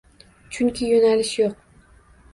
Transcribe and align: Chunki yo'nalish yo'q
Chunki 0.55 0.89
yo'nalish 0.93 1.37
yo'q 1.43 1.63